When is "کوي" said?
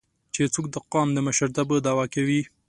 2.13-2.41